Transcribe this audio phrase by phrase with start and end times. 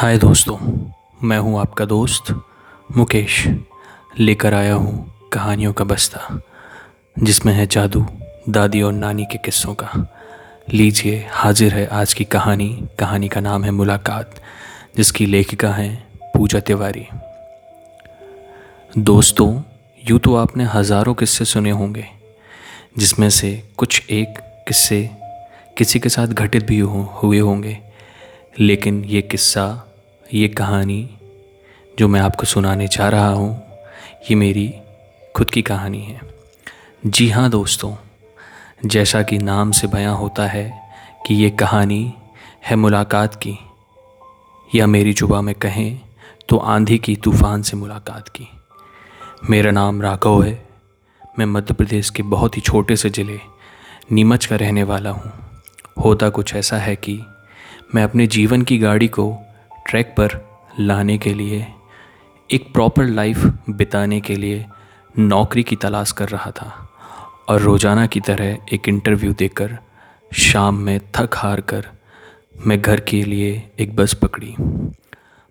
[0.00, 0.56] हाय दोस्तों
[1.22, 2.30] मैं हूँ आपका दोस्त
[2.90, 3.34] मुकेश।
[4.18, 6.40] लेकर आया हूँ कहानियों का बस्ता
[7.16, 8.04] जिसमें है जादू
[8.48, 9.90] दादी और नानी के किस्सों का।
[10.72, 12.68] लीजिए हाजिर है आज की कहानी।
[12.98, 14.40] कहानी का नाम है मुलाकात
[14.96, 15.92] जिसकी लेखिका हैं
[16.36, 17.06] पूजा तिवारी।
[18.98, 19.50] दोस्तों
[20.02, 22.06] यूँ तो आपने हज़ारों किस्से सुने होंगे
[22.98, 25.08] जिसमें से कुछ एक किस्से
[25.78, 27.78] किसी के साथ घटित भी हो, हुए होंगे
[28.60, 29.86] लेकिन ये किस्सा
[30.34, 31.08] ये कहानी
[31.98, 33.50] जो मैं आपको सुनाने जा रहा हूँ,
[34.30, 34.72] ये मेरी
[35.34, 36.20] खुद की कहानी है।
[37.06, 37.94] जी हाँ दोस्तों,
[38.86, 40.64] जैसा कि नाम से बयां होता है
[41.26, 42.12] कि ये कहानी
[42.66, 43.58] है मुलाकात की,
[44.68, 46.00] या मेरी जुबा में कहें
[46.48, 48.48] तो आंधी की तूफ़ान से मुलाकात की।
[49.50, 50.58] मेरा नाम राघव है,
[51.38, 53.40] मैं मध्य प्रदेश के बहुत ही छोटे से ज़िले
[54.12, 55.32] नीमच का रहने वाला हूँ।
[56.04, 57.20] होता कुछ ऐसा है कि
[57.94, 59.32] मैं अपने जीवन की गाड़ी को
[59.90, 60.34] ट्रैक पर
[60.80, 61.66] लाने के लिए,
[62.50, 63.38] एक प्रॉपर लाइफ
[63.70, 64.64] बिताने के लिए
[65.14, 66.68] नौकरी की तलाश कर रहा था
[67.48, 69.76] और रोज़ाना की तरह एक इंटरव्यू देकर
[70.32, 71.86] शाम में थक हार कर
[72.66, 74.54] मैं घर के लिए एक बस पकड़ी।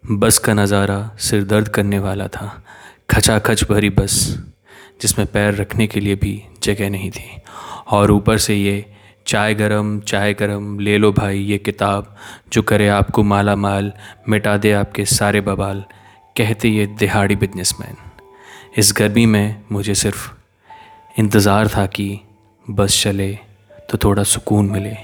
[0.04, 2.64] बस का नज़ारा सिर दर्द करने वाला था,
[3.10, 4.16] खचाखच भरी बस,
[5.02, 7.30] जिसमें पैर रखने के लिए भी जगह नहीं थी।
[7.88, 8.86] और ऊपर से ये
[9.30, 12.16] चाय गरम चाय गरम, ले लो भाई ये किताब,
[12.54, 13.92] जो करे आपको माला माल
[14.30, 15.84] मिटा दे आपके सारे बवाल,
[16.36, 17.96] कहते ये दिहाड़ी बिजनेसमैन।
[18.78, 20.30] इस गर्मी में मुझे सिर्फ़
[21.16, 22.20] इंतज़ार था कि
[22.68, 23.32] बस चले
[23.90, 24.96] तो थोड़ा सुकून मिले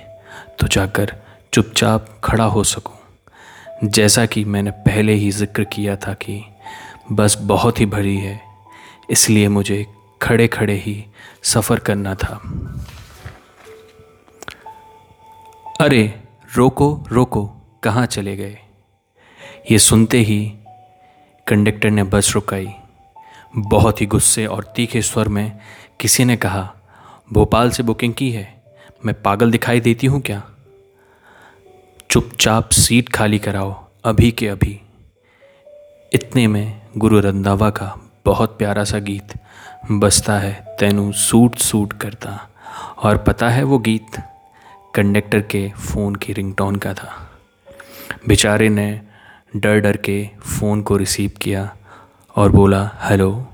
[0.59, 1.15] तो जाकर
[1.53, 6.41] चुपचाप खड़ा हो सकूँ। जैसा कि मैंने पहले ही ज़िक्र किया था कि
[7.11, 8.39] बस बहुत ही भरी है,
[9.09, 9.85] इसलिए मुझे
[10.21, 11.03] खड़े खड़े ही
[11.45, 12.41] सफ़र करना था।
[15.81, 16.23] अरे,
[16.55, 17.45] रोको रोको,
[17.83, 18.57] कहाँ चले गए?
[19.71, 20.53] ये सुनते ही
[21.47, 22.67] कंडक्टर ने बस रुकाई।
[23.57, 25.59] बहुत ही गुस्से और तीखे स्वर में
[25.99, 26.73] किसी ने कहा,
[27.33, 28.63] भोपाल से बुकिंग की है,
[29.05, 30.43] मैं पागल दिखाई देती हूँ क्या?
[32.09, 34.81] चुपचाप सीट खाली कराओ, अभी के अभी।
[36.13, 39.33] इतने में गुरु रंधावा का बहुत प्यारा सा गीत
[39.91, 42.49] बसता है, तेनू सूट सूट करता,
[42.97, 44.23] और पता है वो गीत?
[44.95, 47.31] कंडक्टर के फ़ोन की रिंगटोन का था।
[48.27, 49.01] बेचारे ने
[49.55, 51.77] डर डर के फ़ोन को रिसीव किया
[52.35, 53.47] और बोला, हेलो।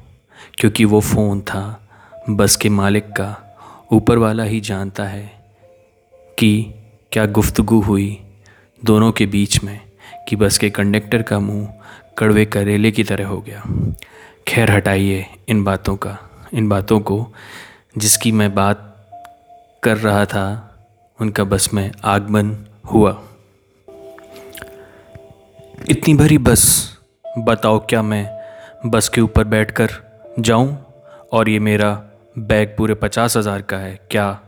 [0.59, 1.89] क्योंकि वो फ़ोन था,
[2.29, 3.57] बस के मालिक का।
[3.91, 5.53] ऊपर वाला ही जानता है
[6.39, 6.73] कि
[7.11, 8.23] क्या गुफ्तगु हुई
[8.85, 9.81] दोनों के बीच में
[10.29, 11.73] कि बस के कंडक्टर का मुँह
[12.17, 13.63] कड़वे करेले की तरह हो गया।
[14.47, 16.17] खैर, हटाइए इन बातों का,
[16.53, 17.33] इन बातों को
[17.97, 19.09] जिसकी मैं बात
[19.83, 20.67] कर रहा था
[21.21, 22.55] उनका बस में आगमन
[22.93, 23.11] हुआ।
[25.89, 26.63] इतनी भरी बस,
[27.39, 28.25] बताओ क्या मैं
[28.85, 29.89] बस के ऊपर बैठकर
[30.39, 30.77] जाऊँ?
[31.31, 31.91] और ये मेरा
[32.39, 34.39] बैग पूरे पचास हज़ार का है, क्या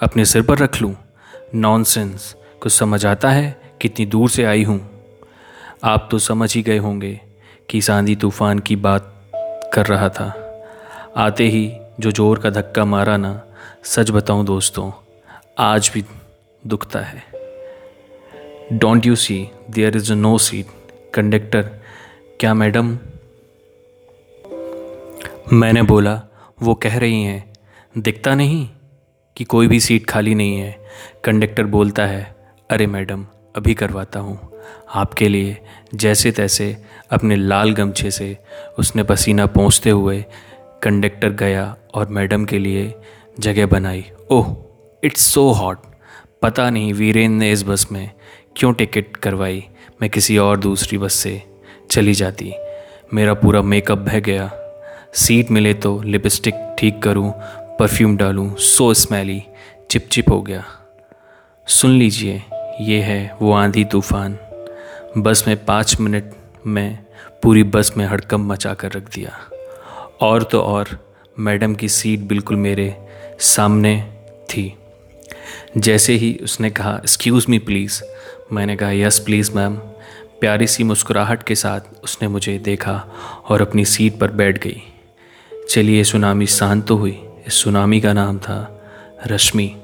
[0.00, 0.94] अपने सिर पर रख लूँ?
[1.54, 4.80] नॉनसेंस कुछ समझ आता है कितनी दूर से आई हूँ?
[5.84, 7.20] आप तो समझ ही गए होंगे
[7.70, 9.12] कि सांदी तूफ़ान की बात
[9.74, 10.32] कर रहा था।
[11.16, 11.70] आते ही
[12.00, 13.40] जो ज़ोर का धक्का मारा ना,
[13.84, 14.90] सच बताऊँ दोस्तों,
[15.58, 16.04] आज भी
[16.66, 17.22] दुखता है।
[18.72, 20.66] Don't you see there is no seat
[21.14, 21.62] conductor
[22.40, 22.98] क्या मैडम?
[25.52, 26.22] मैंने बोला,
[26.62, 27.52] वो कह रही हैं,
[27.98, 28.68] दिखता नहीं
[29.36, 30.86] कि कोई भी सीट खाली नहीं है।
[31.24, 32.36] कंडक्टर बोलता है,
[32.70, 34.38] अरे मैडम, अभी करवाता हूँ।
[34.94, 35.56] आपके लिए
[35.94, 36.76] जैसे तैसे
[37.10, 38.36] अपने लाल गमछे से
[38.78, 40.24] उसने पसीना पहुँचते हुए
[40.82, 42.94] कंडक्टर गया और मैडम के लिए
[43.40, 44.56] जगह बनाई। ओह
[45.04, 45.78] इट्स सो हॉट
[46.42, 48.10] पता नहीं वीरेन ने इस बस में
[48.56, 49.64] क्यों टिकट करवाई।
[50.02, 51.42] मैं किसी और दूसरी बस से
[51.90, 52.52] चली जाती।
[53.14, 54.50] मेरा पूरा मेकअप बह गया।
[55.14, 57.32] सीट मिले तो लिपस्टिक ठीक करूँ,
[57.78, 59.42] परफ्यूम डालूं, सो स्मेली
[59.90, 60.64] चिपचिप हो गया।
[61.66, 62.42] सुन लीजिए
[62.80, 64.38] ये है वो आंधी तूफ़ान।
[65.18, 66.32] बस में पाँच मिनट
[66.66, 66.98] में
[67.42, 69.38] पूरी बस में हड़कम मचा कर रख दिया।
[70.20, 72.94] और तो और मैडम की सीट बिल्कुल मेरे
[73.38, 74.12] सामने
[74.48, 74.74] थी।
[75.78, 78.02] जैसे ही उसने कहा एक्सक्यूज़ मी प्लीज़
[78.52, 79.74] मैंने कहा यस प्लीज़ मैम
[80.40, 83.04] प्यारी सी मुस्कुराहट के साथ उसने मुझे देखा
[83.48, 84.82] और अपनी सीट पर बैठ गई।
[85.70, 88.88] चलिए, सुनामी शांत तो हुई। इस सुनामी का नाम था
[89.26, 89.76] रश्मि।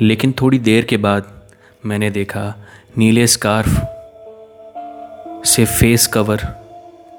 [0.00, 1.42] लेकिन थोड़ी देर के बाद
[1.86, 2.54] मैंने देखा,
[2.98, 3.70] नीले स्कार्फ
[5.48, 6.36] से फेस कवर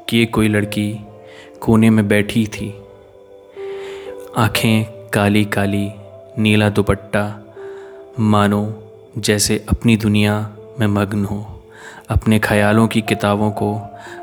[0.10, 1.00] किए कोई लड़की
[1.62, 2.70] कोने में बैठी थी।
[4.38, 5.92] आँखें काली काली
[6.38, 7.42] नीला दुपट्टा
[8.20, 8.84] मानो
[9.18, 11.64] जैसे अपनी दुनिया में मग्न हो,
[12.10, 13.80] अपने ख्यालों की किताबों को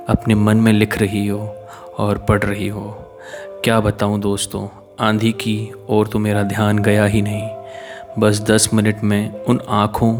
[0.08, 1.56] अपने मन में लिख रही हो
[1.98, 2.90] और पढ़ रही हो।
[3.64, 4.68] क्या बताऊँ दोस्तों,
[5.00, 7.48] आंधी की ओर तो मेरा ध्यान गया ही नहीं।
[8.18, 10.12] बस दस मिनट में उन आँखों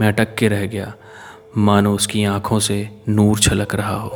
[0.00, 0.94] में अटक के रह गया।
[1.56, 4.10] मानो उसकी आँखों से नूर छलक रहा हो।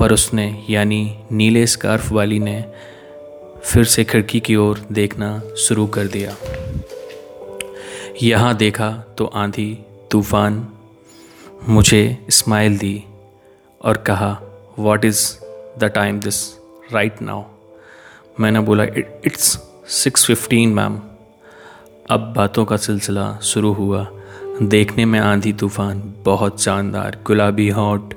[0.00, 2.64] पर उसने, यानी नीले स्कार्फ वाली ने,
[3.62, 6.34] फिर से खिड़की की ओर देखना शुरू कर दिया।
[8.22, 10.68] यहाँ देखा तो आंधी, तूफ़ान
[11.68, 13.04] मुझे स्माइल दी
[13.84, 14.30] और कहा
[14.78, 15.22] what is
[15.78, 16.42] the time this
[16.92, 17.44] right now
[18.40, 19.48] मैंने बोला इट्स
[19.88, 21.00] सिक्स फिफ्टीन मैम
[22.10, 24.06] अब बातों का सिलसिला शुरू हुआ।
[24.62, 28.14] देखने में आंधी, तूफ़ान बहुत शानदार, गुलाबी हॉट,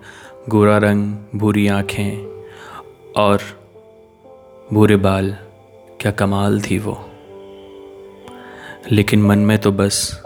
[0.50, 2.44] गोरा रंग, भूरी आँखें
[3.18, 3.42] और
[4.74, 5.38] भूरे बाल।
[6.02, 7.13] क्या कमाल थी वो।
[8.92, 10.22] लेकिन मन में तो बस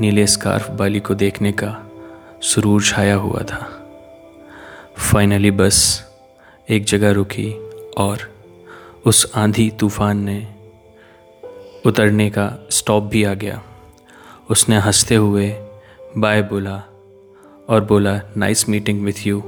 [0.00, 1.90] नीले स्कार्फ बाली को देखने का
[2.42, 3.60] सुरूर छाया हुआ था।
[4.98, 6.04] फाइनली बस
[6.70, 7.52] एक जगह रुकी
[7.98, 8.18] और
[9.06, 10.54] उस आंधी तूफ़ान ने
[11.86, 13.62] उतरने का स्टॉप भी आ गया।
[14.50, 15.48] उसने हँसते हुए
[16.18, 16.82] बाय बोला
[17.68, 19.42] और बोला nice meeting with you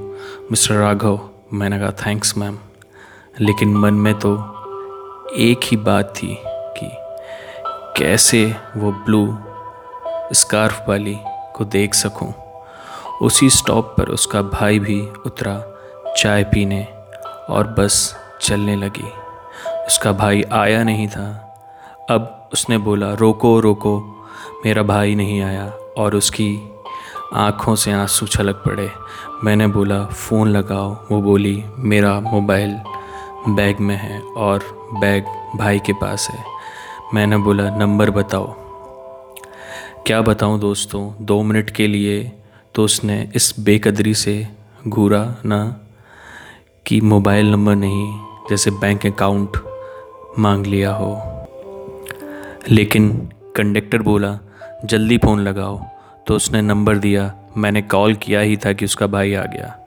[0.51, 2.57] mister Raghav मैंने कहा थैंक्स मैम
[3.41, 4.35] लेकिन मन में तो
[5.37, 6.37] एक ही बात थी।
[7.97, 9.37] कैसे वो ब्लू
[10.33, 11.17] स्कार्फ वाली
[11.55, 12.33] को देख सकूँ।
[13.21, 15.63] उसी स्टॉप पर उसका भाई भी उतरा
[16.17, 16.83] चाय पीने
[17.49, 19.11] और बस चलने लगी।
[19.87, 21.55] उसका भाई आया नहीं था।
[22.09, 24.25] अब उसने बोला, रोको रोको,
[24.65, 26.71] मेरा भाई नहीं आया और उसकी
[27.33, 28.91] आँखों से आँसू छलक पड़े।
[29.43, 32.79] मैंने बोला, फ़ोन लगाओ। वो बोली, मेरा मोबाइल
[33.47, 34.59] बैग में है और
[34.93, 35.25] बैग
[35.55, 36.54] भाई के पास है।
[37.13, 38.53] मैंने बोला, नंबर बताओ।
[40.05, 42.31] क्या बताऊँ दोस्तों, दो मिनट के लिए
[42.75, 44.47] तो उसने इस बेकदरी से
[44.87, 45.79] घूरा ना
[46.85, 48.19] कि मोबाइल नंबर नहीं,
[48.49, 49.49] जैसे बैंक अकाउंट
[50.39, 51.21] मांग लिया हो।
[52.69, 54.39] लेकिन कंडक्टर बोला,
[54.85, 55.81] जल्दी फ़ोन लगाओ।
[56.27, 59.79] तो उसने नंबर दिया। मैंने कॉल किया ही था कि उसका भाई आ गया।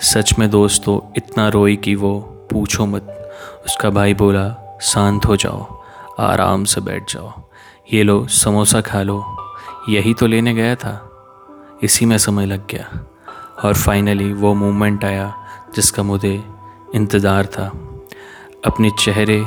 [0.00, 2.20] सच में दोस्तों, इतना रोई कि वो
[2.50, 3.32] पूछो मत।
[3.66, 5.81] उसका भाई बोला, शांत हो जाओ।
[6.18, 7.42] आराम से बैठ जाओ।
[7.92, 9.36] ये लो, समोसा खा लो।
[9.88, 11.08] यही तो लेने गया था।
[11.82, 13.06] इसी में समय लग गया।
[13.64, 15.34] और फाइनली वो मोमेंट आया
[15.74, 16.44] जिसका मुझे
[16.94, 17.66] इंतज़ार था।
[18.66, 19.42] अपने चेहरे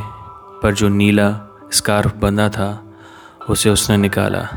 [0.63, 2.97] पर जो नीला स्कार्फ बंधा था,
[3.49, 4.49] उसे उसने निकाला।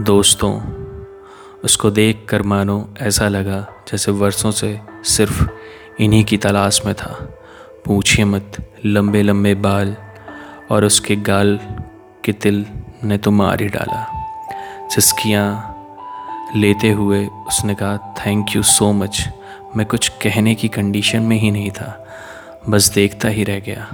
[0.00, 0.60] दोस्तों,
[1.64, 5.48] उसको देख कर मानो ऐसा लगा जैसे वर्षों से सिर्फ़
[6.00, 7.38] इन्हीं की तलाश में था।
[7.84, 9.96] पूछिए मत लंबे लंबे बाल
[10.72, 11.58] और उसके गाल
[12.24, 12.64] के तिल
[13.04, 14.06] ने तो मार ही डाला।
[14.94, 15.46] सिस्कियाँ
[16.56, 19.28] लेते हुए उसने कहा थैंक यू सो मच
[19.76, 22.06] मैं कुछ कहने की कंडीशन में ही नहीं था,
[22.68, 23.86] बस देखता ही रह गया।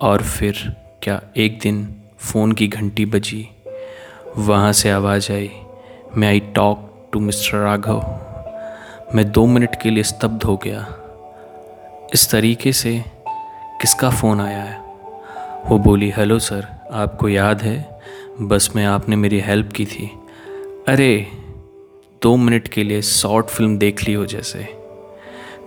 [0.00, 3.48] और फिर क्या एक दिन फ़ोन की घंटी बजी,
[4.36, 5.50] वहाँ से आवाज़ आई
[6.16, 8.00] मैं I talk to mister Raghav
[9.14, 10.86] मैं दो मिनट के लिए स्तब्ध हो गया।
[12.14, 13.02] इस तरीके से
[13.80, 14.89] किसका फ़ोन आया है?
[15.66, 18.00] वो बोली, हेलो सर, आपको याद है?
[18.40, 20.10] बस में, आपने मेरी हेल्प की थी।
[20.88, 21.26] अरे,
[22.22, 24.82] दो मिनट के लिए शॉर्ट फ़िल्म देख ली हो जैसे।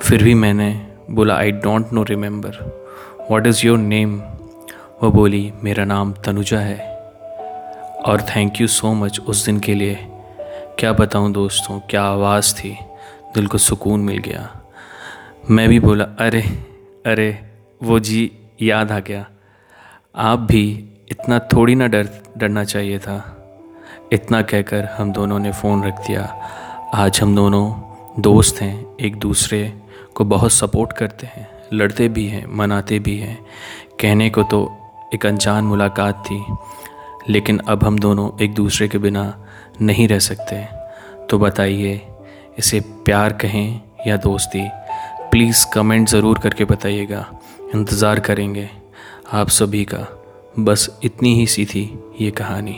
[0.01, 2.50] फिर भी मैंने बोला I don't know remember
[3.31, 4.19] what is your name
[5.03, 6.95] वो बोली, मेरा नाम तनुजा है।
[8.05, 10.00] और थैंक यू सो मच उस दिन के लिए।
[10.79, 12.77] क्या बताऊँ दोस्तों, क्या आवाज़ थी?
[13.35, 14.62] दिल को सुकून मिल गया।
[15.50, 16.41] मैं भी बोला, अरे
[17.05, 17.39] अरे,
[17.83, 18.31] वो जी,
[18.62, 19.29] याद आ गया।
[20.15, 20.63] आप भी
[21.12, 23.15] इतना थोड़ी ना डर, डरना चाहिए था।
[24.13, 26.24] इतना कहकर हम दोनों ने फ़ोन रख दिया।
[26.96, 29.62] आज हम दोनों दोस्त हैं, एक दूसरे
[30.15, 33.38] को बहुत सपोर्ट करते हैं, लड़ते भी हैं, मनाते भी हैं।
[34.01, 34.62] कहने को तो
[35.13, 36.43] एक अनजान मुलाकात थी,
[37.29, 39.25] लेकिन अब हम दोनों एक दूसरे के बिना
[39.82, 40.63] नहीं रह सकते।
[41.29, 42.01] तो बताइए,
[42.60, 44.67] इसे प्यार कहें या दोस्ती,
[45.32, 47.25] प्लीज़ कमेंट ज़रूर करके बताइएगा।
[47.75, 48.70] इंतज़ार करेंगे।
[49.33, 50.07] आप सभी का
[50.59, 52.75] बस इतनी ही सी थी ये कहानी।